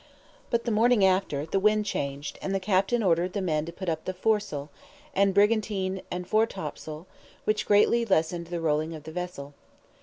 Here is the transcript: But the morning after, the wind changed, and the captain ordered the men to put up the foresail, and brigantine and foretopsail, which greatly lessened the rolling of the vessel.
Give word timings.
But 0.49 0.65
the 0.65 0.71
morning 0.71 1.05
after, 1.05 1.45
the 1.45 1.59
wind 1.59 1.85
changed, 1.85 2.39
and 2.41 2.55
the 2.55 2.59
captain 2.59 3.03
ordered 3.03 3.33
the 3.33 3.39
men 3.41 3.65
to 3.67 3.71
put 3.71 3.87
up 3.87 4.05
the 4.05 4.15
foresail, 4.15 4.71
and 5.13 5.31
brigantine 5.31 6.01
and 6.09 6.27
foretopsail, 6.27 7.05
which 7.43 7.67
greatly 7.67 8.03
lessened 8.03 8.47
the 8.47 8.61
rolling 8.61 8.95
of 8.95 9.03
the 9.03 9.11
vessel. 9.11 9.53